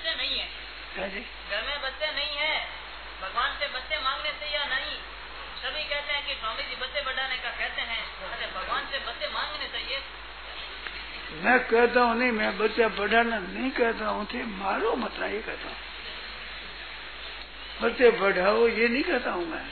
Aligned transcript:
बच्चे 0.00 0.14
नहीं 0.16 0.36
है। 0.38 0.46
है 0.96 1.20
घर 1.50 1.62
में 1.62 1.80
बच्चे 1.82 2.06
नहीं 2.12 2.36
है। 2.36 2.54
भगवान 3.22 3.50
से 3.60 3.66
बच्चे 3.68 3.96
मांगने 4.04 4.30
से 4.30 4.46
या 4.54 4.64
नहीं? 4.64 4.96
सभी 5.60 5.82
कहते 5.84 6.12
हैं 6.12 6.22
कि 6.26 6.34
स्वामी 6.34 6.62
जी 6.62 6.76
बच्चे 6.80 7.00
बढ़ाने 7.00 7.36
का 7.36 7.50
कहते 7.50 7.82
हैं। 7.82 8.04
अरे 8.32 8.46
भगवान 8.46 8.86
से 8.92 8.98
बच्चे 8.98 9.28
मांगने 9.28 9.66
चाहिए 9.68 9.98
मैं 11.42 11.58
कहता 11.64 12.00
हूँ 12.00 12.14
नहीं 12.18 12.30
मैं 12.30 12.58
बच्चा 12.58 12.88
बढ़ाना 12.88 13.38
नहीं 13.38 13.70
कहता 13.70 14.06
हूँ 14.06 14.24
थे 14.26 14.44
मारो 14.44 14.94
मत 14.96 15.20
ये 15.22 15.40
कहता 15.40 15.68
हूँ। 15.68 15.76
बच्चे 17.82 18.10
बढ़ाओ 18.10 18.66
ये 18.68 18.88
नहीं 18.88 19.02
कहता 19.02 19.30
हूँ 19.30 19.46
मैं। 19.46 19.66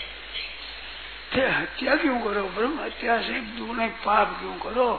थे 1.36 1.48
हत्या 1.48 1.96
क्यों 1.96 2.20
करो 2.20 2.42
ब्रह्म 2.48 2.84
हत्या 2.84 3.20
से 3.22 3.40
दुगने 3.56 3.86
पाप 4.04 4.36
क्यों 4.40 4.56
करो? 4.58 4.92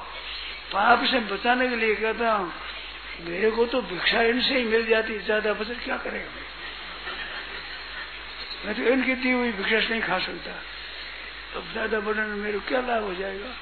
पाप 0.73 1.05
से 1.05 1.19
बचाने 1.19 1.69
के 1.69 1.75
लिए 1.75 1.95
कहता 1.95 2.33
हूँ 2.33 2.51
मेरे 3.19 3.51
को 3.51 3.65
तो 3.65 3.81
भिक्षा 3.81 4.21
इनसे 4.21 4.57
ही 4.57 4.63
मिल 4.63 4.85
जाती, 4.85 5.19
ज़्यादा 5.19 5.53
बचत 5.53 5.79
क्या 5.83 5.97
करेगा? 5.97 6.31
मैं 8.65 8.75
तो 8.75 8.81
इनकी 8.83 9.15
दी 9.15 9.31
हुई 9.31 9.51
भिक्षा 9.51 9.79
नहीं 9.89 10.01
खा 10.01 10.19
सकता। 10.19 10.51
अब 11.55 11.71
ज़्यादा 11.71 11.99
बढ़ाने 11.99 12.27
में 12.27 12.35
मेरे 12.35 12.59
क्या 12.59 12.81
लाभ 12.81 13.03
हो 13.03 13.13
जाएगा? 13.13 13.53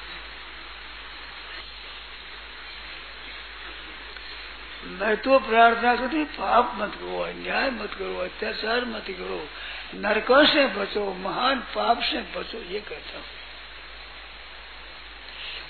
मैं 4.90 5.16
तो 5.16 5.38
प्रार्थना 5.38 5.94
करती 5.96 6.24
पाप 6.24 6.72
मत 6.76 6.94
करो, 6.94 7.18
अन्याय 7.20 7.70
मत 7.70 7.94
करो, 7.94 8.18
अत्याचार 8.18 8.84
मत 8.84 9.04
करो, 9.08 9.48
नरकों 9.94 10.44
से 10.46 10.66
बचो, 10.66 11.12
महान 11.14 11.58
पाप 11.74 12.02
से 12.02 12.20
बचो, 12.36 12.58
ये 12.58 12.80
कहता 12.80 13.18
हूँ। 13.18 13.24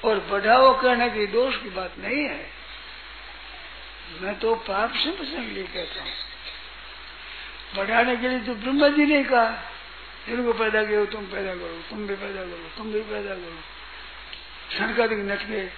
और 0.05 0.19
बढ़ावा 0.31 0.73
कहने 0.73 1.09
की 1.11 1.27
दोष 1.27 1.57
की 1.57 1.71
बात 1.71 1.99
नहीं 1.99 2.25
है। 2.25 2.58
मैं 4.23 4.39
तो 4.39 4.55
पाप 4.55 4.93
से 4.95 5.11
बचने 5.11 5.45
के 5.47 5.51
लिए 5.51 5.65
कहता 5.65 6.03
हूँ। 6.03 6.13
बढ़ाने 7.77 8.17
के 8.17 8.29
लिए 8.29 8.41
तो 8.41 8.55
ब्रह्मा 8.55 8.89
जी 8.89 9.05
ने 9.05 9.23
कहा 9.25 9.49
जिनको 10.29 10.53
पैदा 10.53 10.85
किया 10.85 11.05
तुम 11.05 11.27
पैदा 11.27 11.55
करो, 11.55 11.83
तुम 11.91 12.07
भी 12.07 12.15
पैदा 12.15 12.43
करो, 12.43 12.71
तुम 12.77 12.93
भी 12.93 13.01
पैदा 13.01 13.35
करो। 13.35 13.59
शनकादिक 14.71 15.19
नट 15.19 15.43
गए। 15.47 15.71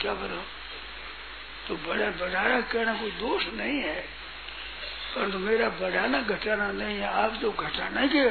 क्या 0.00 0.14
करो 0.14 0.42
तो 1.68 1.74
बड़ा 1.76 2.06
बढ़ाना 2.10 2.60
कहना 2.60 2.94
कोई 2.94 3.10
दोष 3.10 3.44
नहीं 3.54 3.80
है। 3.80 4.00
परंतु 5.14 5.38
मेरा 5.38 5.68
बढ़ाना 5.80 6.20
घटाना 6.20 6.70
नहीं 6.72 6.96
है। 6.98 7.08
आप 7.14 7.32
जो 7.32 7.50
घटाना 7.50 8.06
के 8.06 8.24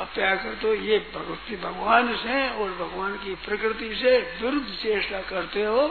अप्या 0.00 0.34
कर 0.36 0.54
तो 0.54 0.74
ये 0.74 0.98
भगवती 1.14 1.56
भगवान 1.56 2.16
से 2.16 2.48
और 2.48 2.70
भगवान 2.70 3.16
की 3.16 3.34
प्रकृति 3.34 3.94
से 3.94 4.18
विरुद्ध 4.42 4.68
चेष्टा 4.82 5.20
करते 5.20 5.64
हो। 5.64 5.86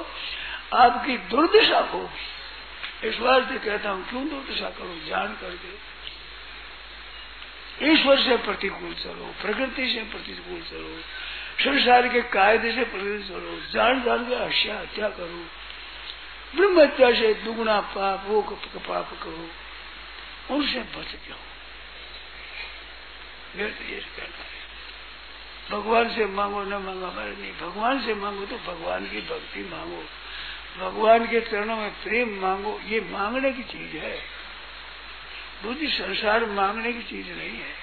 आपकी 0.73 1.17
दुर्दशा 1.17 1.79
होगी 1.79 2.39
इस 3.07 3.19
वास्ते 3.19 3.59
कहता 3.59 3.89
हूँ, 3.89 4.09
क्यों 4.09 4.29
दुर्दशा 4.29 4.69
करो? 4.69 5.07
जान 5.07 5.27
करके। 5.27 5.89
ईश्वर 7.93 8.19
से 8.19 8.37
प्रतिकूल 8.37 8.93
चलो, 8.93 9.35
प्रकृति 9.41 9.93
से 9.93 10.01
प्रतिकूल 10.01 10.61
चलो, 10.61 11.01
संसार 11.63 12.07
के 12.07 12.21
कायदे 12.21 12.71
से 12.71 12.83
प्रतिकूल 12.83 13.23
चलो, 13.23 13.71
जान 13.71 14.03
जान 14.03 14.29
के 14.29 14.35
हत्या 14.35 14.79
हत्या 14.79 15.09
करो। 15.09 15.45
ब्रह्म 16.55 16.81
हत्या 16.81 17.11
से 17.11 17.33
दुगुना 17.33 17.81
पाप, 17.81 18.23
वो 18.25 18.41
पाप 18.75 19.09
करो। 19.23 19.49
उनसे 20.55 20.79
बच 20.79 21.11
जाओ। 21.29 21.37
मेरे 23.55 23.69
तो 23.69 23.83
ये 23.83 23.99
कहना 23.99 24.45
भगवान 25.77 26.15
से 26.15 26.25
मांगो, 26.25 26.63
न 26.63 26.73
मांगो, 26.73 27.05
हमारे 27.05 27.31
नहीं। 27.31 27.53
भगवान 27.53 28.05
से 28.05 28.13
मांगो 28.13 28.45
तो 28.45 28.57
भगवान 28.57 29.05
की 29.05 29.21
भक्ति 29.21 29.59
मांगो। 29.59 30.03
भगवान 30.77 31.25
के 31.25 31.39
चरणों 31.41 31.75
में 31.75 31.91
प्रेम 32.03 32.39
मांगो, 32.41 32.79
ये 32.87 32.99
मांगने 33.01 33.51
की 33.51 33.63
चीज़ 33.63 33.97
है। 33.97 34.17
दूसरी 35.63 35.87
संसार 35.87 36.45
मांगने 36.45 36.93
की 36.93 37.01
चीज़ 37.01 37.27
नहीं 37.27 37.57
है। 37.57 37.73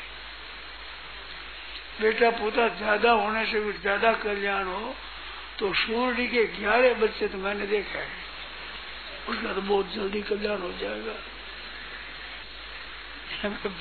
बेटा 2.01 2.31
पोता 2.31 2.69
ज़्यादा 2.69 3.11
होने 3.11 3.45
से 3.47 3.61
भी 3.61 3.73
ज़्यादा 3.73 4.13
कल्याण 4.13 4.65
हो 4.65 4.95
तो 5.59 5.73
सूर्य 5.75 6.27
के 6.27 6.45
ग्यारह 6.45 6.95
बच्चे 6.95 7.29
तो 7.29 7.39
मैंने 7.39 7.67
देखा 7.67 7.99
है। 7.99 8.09
उसका 9.29 9.53
तो 9.53 9.61
बहुत 9.61 9.93
जल्दी 9.95 10.23
कल्याण 10.23 10.61
हो 10.61 10.73
जाएगा। 10.73 11.15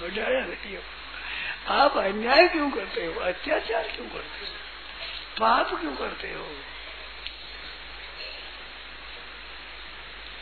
बजाया 0.02 0.46
नहीं 0.46 0.76
हो। 0.76 0.82
आप 1.74 1.98
अन्याय 1.98 2.48
क्यों 2.48 2.70
करते 2.72 3.06
हो? 3.06 3.20
अत्याचार 3.22 3.84
क्यों 3.84 4.08
करते 4.08 4.46
हो? 4.46 4.52
पाप 5.40 5.80
क्यों 5.80 5.96
करते 5.96 6.28
हो? 6.28 6.46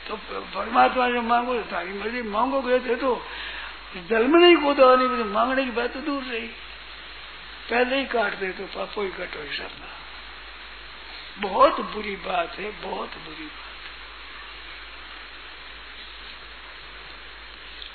तो 0.07 0.15
परमात्मा 0.55 1.07
ने 1.07 1.21
मांगो 1.21 1.53
तो 1.55 1.61
तारी 1.61 1.93
मर्ज़ी 1.93 2.21
मांगोगे 2.21 2.79
थे 2.79 2.95
तो 2.95 3.15
जल 4.09 4.27
में 4.27 4.39
नहीं 4.39 4.55
कूदा 4.55 4.95
नहीं 4.95 5.23
मांगने 5.23 5.65
की 5.65 5.71
बात 5.71 5.93
तो 5.93 5.99
दूर 5.99 6.23
रही। 6.23 6.47
पहले 7.69 7.97
ही 7.97 8.05
काट 8.05 8.33
दे 8.33 8.49
तो 8.51 8.65
पापो 8.65 9.01
ही 9.01 9.09
कटो 9.09 9.45
सब 9.53 9.71
बहुत 11.39 11.79
बुरी 11.81 12.15
बात 12.15 12.57
है, 12.59 12.71
बहुत 12.81 13.09
बुरी 13.09 13.45
बात। 13.45 13.71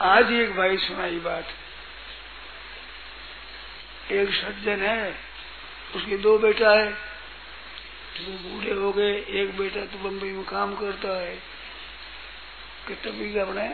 आज 0.02 0.32
एक 0.32 0.56
भाई 0.56 0.76
सुनाई 0.76 1.18
बात। 1.18 1.46
एक 4.12 4.28
सज्जन 4.30 4.82
है, 4.82 5.14
उसके 5.96 6.16
दो 6.16 6.38
बेटा 6.38 6.70
है। 6.70 6.90
तो 6.90 8.32
बूढ़े 8.42 8.74
हो 8.74 8.92
गए, 8.92 9.12
एक 9.40 9.56
बेटा 9.58 9.84
तो 9.84 9.98
बम्बई 9.98 10.28
में 10.28 10.44
काम 10.44 10.74
करता 10.76 11.16
है। 11.20 11.57
कितना 12.88 13.12
बीघा 13.12 13.44
बनाया 13.44 13.70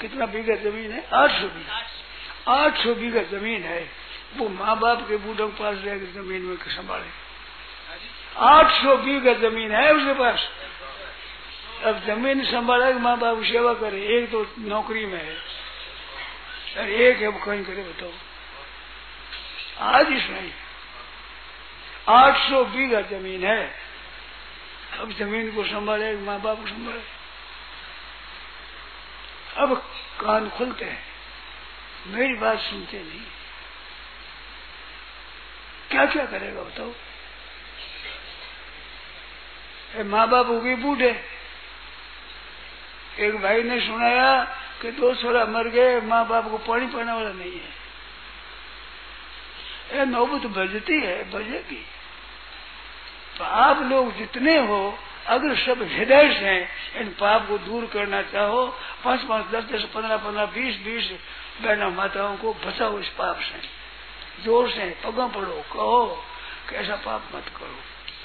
कितना 0.00 0.26
बीघा 0.26 0.54
ज़मीन 0.54 0.92
है? 0.92 1.08
आठ 1.12 1.30
सौ 1.30 1.48
बीघा। 1.48 1.82
आठ 2.48 2.76
सौ 2.78 2.94
बीघा। 2.94 3.22
ज़मीन 3.22 3.62
है। 3.62 3.90
वो 4.36 4.48
माँ 4.48 4.78
बाप 4.78 5.08
के 5.08 5.16
बूढ़ों 5.16 5.48
के 5.48 5.62
पास 5.62 5.76
जाकर 5.76 6.12
ज़मीन 6.12 6.42
में 6.42 6.56
संभाले। 6.56 7.06
आठ 8.36 8.72
सौ 8.72 8.96
बीघा 8.96 9.32
ज़मीन 9.32 9.72
है 9.72 9.94
उसके 9.94 10.12
पास। 10.12 10.48
अब 11.84 12.04
ज़मीन 12.06 12.44
संभाला 12.44 12.90
माँ 12.90 13.18
बाप 13.18 13.42
सेवा 13.42 13.74
करे। 13.74 14.18
एक 14.18 14.30
तो 14.30 14.46
नौकरी 14.58 15.06
में 15.06 15.24
है। 15.24 15.36
और 16.78 16.90
एक 16.90 17.18
है 17.18 17.28
वो 17.28 17.44
कहीं 17.44 17.64
करे 17.64 17.82
बताओ। 17.82 18.12
आज 19.80 20.06
इसमें 20.12 20.52
आठ 22.08 22.36
सौ 22.36 22.64
बीघा 22.64 23.00
ज़मीन 23.00 23.44
है। 23.44 23.74
अब 24.98 25.12
ज़मीन 25.12 25.52
को 25.54 25.64
संभाले 25.64 26.16
माँ 26.16 26.40
बाप 26.40 26.60
को 26.60 26.66
संभाले। 26.66 27.17
अब 29.58 29.76
कान 30.20 30.50
खुलते 30.50 30.84
हैं। 30.84 31.02
मेरी 32.06 32.34
बात 32.34 32.58
सुनते 32.58 32.98
नहीं। 32.98 33.20
क्या 35.90 36.06
क्या 36.06 36.24
करेगा 36.26 36.62
बताओ? 36.62 36.92
माँ 40.04 40.28
बाप 40.28 40.46
हो 40.46 40.60
गए 40.60 40.74
बूढ़े। 40.74 41.24
एक 43.18 43.36
भाई 43.42 43.62
ने 43.62 43.80
सुनाया 43.80 44.44
कि 44.82 44.90
दो 44.90 45.14
छोरा 45.14 45.44
मर 45.44 45.68
गए 45.68 46.00
माँ 46.00 46.26
बाप 46.26 46.44
को 46.44 46.58
पानी 46.58 46.86
पाने 46.86 47.12
वाला 47.12 47.32
नहीं 47.32 47.60
है। 47.60 47.78
नौबत 50.06 50.46
बजती 50.46 51.00
है, 51.00 51.30
बजेगी। 51.30 51.86
तो 53.38 53.44
आप 53.44 53.78
लोग 53.82 54.14
जितने 54.14 54.58
हो 54.58 54.98
अगर 55.28 55.56
सब 55.56 55.82
हृदय 55.82 56.32
से 56.34 56.56
इन 57.00 57.08
पाप 57.20 57.48
को 57.48 57.58
दूर 57.58 57.86
करना 57.86 58.22
चाहो, 58.22 58.66
पाँच 59.04 59.22
पाँच, 59.22 59.46
दस 59.46 59.64
दस, 59.64 59.84
पंद्रह 59.84 60.16
पंद्रह, 60.16 60.46
बीस 60.46 60.76
बीस 60.76 61.10
बहना 61.62 61.88
माताओं 61.88 62.36
को 62.36 62.52
बचाओ 62.54 62.98
इस 62.98 63.08
पाप 63.08 63.40
से। 63.40 63.60
ज़ोर 64.44 64.70
से 64.70 64.90
पगा 65.04 65.26
पड़ो, 65.26 65.62
कहो 65.72 66.24
कि 66.70 66.76
ऐसा 66.76 66.96
पाप 66.96 67.28
मत 67.34 67.48
करो, 67.56 67.76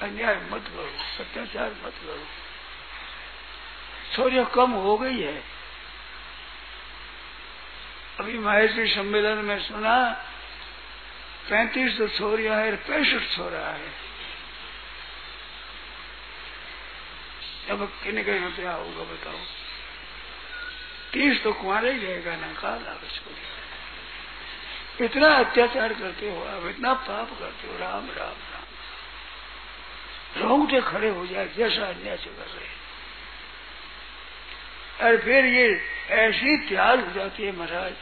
अन्याय 0.02 0.36
मत 0.52 0.68
करो 0.68 0.90
अत्याचार 1.20 1.70
मत 1.86 1.94
करो। 2.04 2.24
थोड़ी 4.18 4.44
कम 4.56 4.72
हो 4.72 4.98
गई 4.98 5.22
है। 5.22 5.42
अभी 8.20 8.38
महेश्वरी 8.38 8.88
सम्मेलन 8.88 9.38
में 9.38 9.60
सुना, 9.60 9.96
पैंतीस 11.50 11.98
तो 11.98 12.08
छोरिया 12.08 12.56
है, 12.56 12.76
पैंसठ 12.76 13.36
छोरा 13.36 13.68
है। 13.68 14.13
अब 17.70 17.94
किन्ने 18.04 18.24
कहीं 18.24 18.52
क्या 18.52 18.72
होगा 18.72 19.04
बताओ? 19.04 19.40
तीस 21.14 21.44
तो 21.44 21.54
कुमार 21.54 21.86
ही 21.86 22.06
रहेगा 22.06 22.36
ना 22.36 22.54
लागत 22.78 23.10
छोड़ 23.16 23.36
इतना 25.06 25.36
अत्याचार 25.36 25.94
करते 25.94 26.30
हो 26.30 26.44
आप, 26.44 26.66
इतना 26.66 26.94
पाप 26.94 27.30
करते 27.40 27.68
हो, 27.68 27.78
राम 27.78 28.08
राम 28.12 28.30
राम। 28.30 28.64
रोंगटे 30.42 30.82
खड़े 30.82 31.10
हो 31.10 31.28
जाए, 31.28 31.48
जैसा 31.48 31.86
अन्याय 31.86 32.18
से 32.18 32.30
कर 32.30 32.46
रहे 32.46 32.84
और 35.04 35.22
फिर 35.22 35.46
ये 35.46 35.90
ऐसी 36.10 36.58
त्याग 36.58 37.06
हो 37.06 37.12
जाती 37.12 37.44
है 37.44 37.52
महाराज। 37.52 37.94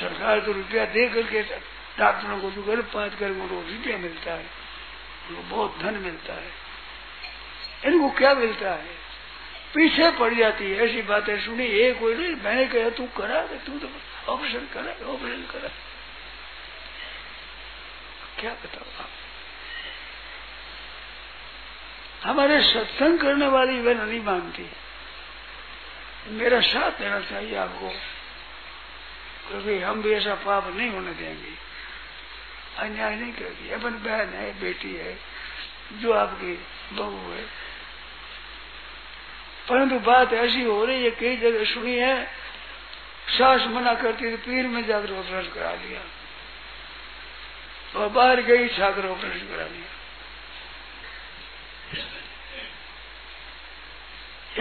सरकार 0.00 0.40
तो 0.40 0.52
रुपया 0.52 0.84
दे 0.84 1.08
करके 1.08 1.42
डॉक्टरों 1.98 2.40
को 2.40 2.50
जो 2.50 2.62
गर्भपात 2.62 3.18
कर 3.18 3.28
रुपया 3.28 3.96
मिलता 3.96 4.32
है? 4.32 4.50
उनको 5.30 5.42
बहुत 5.42 5.78
धन 5.78 5.94
मिलता 5.94 6.34
है। 6.34 6.61
इनको 7.84 8.10
क्या 8.10 8.34
मिलता 8.34 8.70
है? 8.70 9.02
पीछे 9.74 10.10
पड़ 10.10 10.34
जाती 10.34 10.70
है, 10.70 10.76
ऐसी 10.76 11.02
बातें 11.02 11.40
सुनी, 11.40 11.64
ये 11.64 11.92
कोई 11.92 12.14
नहीं, 12.14 12.34
मैंने 12.34 12.66
कहा, 12.66 12.90
तू 12.90 13.06
करा, 13.06 13.42
तू 13.46 13.78
तो 13.78 13.88
ऑपरेशन 14.32 14.66
करा 14.74 15.12
ऑपरेशन 15.12 15.42
करा। 15.42 15.68
क्या 18.40 18.50
बताओ 18.50 19.02
आप? 19.02 19.08
हमारे 22.24 22.62
सत्संग 22.62 23.18
करने 23.18 23.46
वाली 23.46 23.80
वह 23.80 23.94
नहीं 23.94 24.22
मानती। 24.22 24.70
मेरा 26.28 26.60
साथ 26.60 26.90
देना 26.90 27.20
चाहिए 27.20 27.56
आपको, 27.56 27.88
क्योंकि 29.48 29.78
हम 29.78 30.02
भी 30.02 30.12
ऐसा 30.12 30.34
पाप 30.34 30.66
नहीं 30.66 30.90
होने 30.90 31.12
देंगे। 31.12 31.52
अन्याय 32.78 33.16
नहीं 33.16 33.32
करेगी। 33.32 33.70
अपन 33.70 33.90
बहन 33.90 34.28
है, 34.28 34.60
बेटी 34.60 34.94
है, 34.94 35.18
जो 35.92 36.12
आपकी 36.12 36.52
बहू 36.92 37.32
है 37.32 37.61
परंतु 39.72 39.98
बात 39.98 40.32
ऐसी 40.32 40.62
हो 40.62 40.84
रही 40.84 41.04
है, 41.04 41.10
कई 41.10 41.36
जगह 41.36 41.64
सुनी 41.64 41.96
है, 41.96 42.24
सास 43.28 43.60
मना 43.60 43.94
करती 43.94 44.30
तो 44.30 44.36
पीर 44.36 44.66
में 44.66 44.86
जाकर 44.86 45.12
ऑपरेशन 45.12 45.54
करा 45.54 45.74
दिया। 45.76 46.00
और 47.98 48.08
बाहर 48.08 48.40
गई 48.40 48.68
छाकर 48.68 49.06
ऑपरेशन 49.06 49.46
करा 49.46 49.64
दिया। 49.64 49.88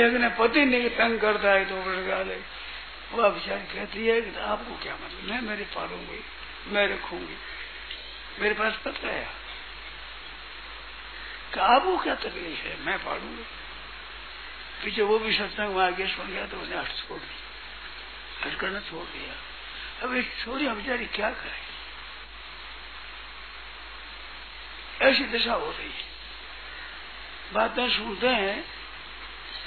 एक 0.05 0.13
ने 0.13 0.29
पति 0.29 0.65
नहीं 0.65 0.89
तंग 0.89 1.19
करता 1.19 1.51
है 1.51 1.65
तो 1.65 1.81
ऑपरेशन 1.81 2.05
करा 2.07 2.23
दे। 2.23 2.41
वह 3.11 3.29
बेचारी 3.29 3.61
कहती 3.61 4.07
है 4.07 4.21
कि 4.21 4.39
आपको 4.39 4.83
क्या 4.83 4.93
मतलब? 4.95 5.31
मैं 5.31 5.41
मेरे 5.41 5.63
पालूँगी, 5.63 6.23
मैं 6.67 6.87
रखूँगी। 6.87 7.37
मेरे 8.39 8.55
पास 8.55 8.79
पत्र 8.85 9.07
है। 9.07 9.27
आपको 11.59 11.97
क्या 11.97 12.15
तकलीफ़ 12.15 12.59
है? 12.59 12.79
मैं 12.81 12.97
पालूँगी। 12.97 13.45
पीछे 14.83 15.01
वो 15.01 15.19
भी 15.19 15.33
सत्संग 15.37 15.75
वहाँ 15.75 15.87
आगे 15.87 16.07
सुन 16.07 16.27
गया 16.27 16.45
तो 16.47 16.59
उन्हें 16.59 16.79
हट 16.79 16.87
छोड़ 16.87 17.19
दिया। 17.19 18.49
हट 18.49 18.59
करना 18.59 18.79
छोड़ 18.79 19.05
दिया। 19.05 19.33
अब 20.03 20.15
एक 20.15 20.31
छोरी 20.43 20.67
बेचारी 20.67 21.05
क्या 21.05 21.29
करें? 21.31 21.61
ऐसी 25.01 25.23
दशा 25.23 25.53
हो 25.53 25.71
रही 25.71 25.89
है। 25.89 26.11
बातें 27.53 27.89
सुनते 27.89 28.27
हैं 28.27 28.65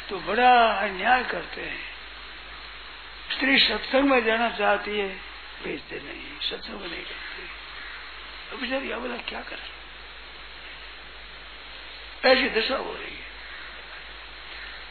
तो 0.08 0.18
बड़ा 0.18 0.72
अन्याय 0.72 1.24
करते 1.24 1.60
हैं। 1.60 1.80
स्त्री 3.30 3.58
सत्संग 3.58 4.04
में 4.04 4.24
जाना 4.24 4.50
चाहती 4.50 4.98
है, 4.98 5.08
भेजते 5.62 5.96
नहीं, 5.96 6.40
सत्संग 6.40 6.80
में 6.80 6.88
नहीं 6.88 7.04
करते 7.04 7.42
अब 8.52 8.60
बेचारी 8.60 8.90
अबला 8.90 9.16
क्या 9.16 9.40
करे? 9.40 9.84
ऐसी 12.30 12.60
दशा 12.60 12.76
हो 12.76 12.92
रही 12.92 13.13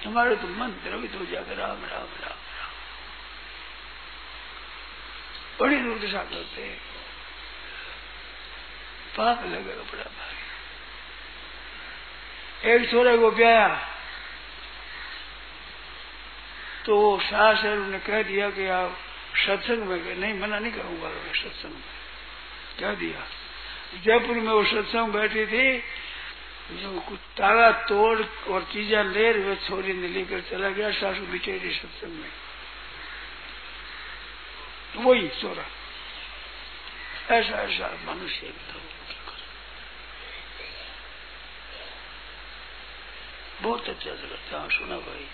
हमारे 0.06 0.36
तो 0.36 0.48
मन 0.48 0.68
द्रवित 0.68 1.12
हो 1.20 1.26
जाकर 1.26 1.56
राम 1.56 1.70
राम 1.70 1.80
राम 1.92 2.08
राम। 2.24 2.38
बड़ी 5.60 5.76
दुर्दशा 5.76 6.24
करते 6.24 6.62
हैं। 6.62 6.80
पाप 9.18 9.46
लगेगा 9.46 9.84
बड़ा 9.84 10.04
भारी। 10.04 10.44
एक 12.72 12.92
छोरे 12.92 13.18
को 13.18 13.32
ब्याया 13.32 13.90
तो 16.86 16.98
वो 16.98 17.20
सास 17.20 17.60
है 17.60 17.72
उन्होंने 17.72 18.00
कह 18.00 18.24
दिया 18.24 18.50
कि 18.50 18.68
आप 18.68 18.98
सत्संग 19.36 19.78
में 19.78 20.16
नहीं, 20.16 20.34
मना 20.34 20.60
नहीं 20.60 20.74
करूँगा, 20.74 21.10
सत्संग 21.34 21.72
में। 21.72 21.82
कह 22.80 22.94
दिया। 22.94 23.28
जयपुर 24.00 24.36
में 24.36 24.54
वो 24.54 24.64
सत्संग 24.64 25.08
बैठी 25.08 25.46
थी 25.46 25.84
जो 26.72 27.00
कुछ 27.00 27.20
ताला 27.38 27.72
तोड़ 27.72 28.22
और 28.52 28.64
चीजा 28.64 29.02
ले 29.04 29.32
रहे 29.32 29.56
छोरी 29.56 29.94
ने 29.94 30.08
लेकर 30.08 30.42
चला 30.42 30.70
गया, 30.70 30.92
सासू 30.92 31.26
बिचेरी 31.26 31.72
सत्संग 31.72 32.14
में। 32.14 32.32
वही 34.96 35.28
चोरा 35.28 35.66
ऐसा 37.36 37.62
ऐसा 37.64 37.88
मनुष्य 38.06 38.54
बहुत 43.62 43.90
अच्छा 43.90 44.12
जगह 44.12 44.58
हाँ 44.58 44.70
सुना 44.70 44.98
भाई। 44.98 45.28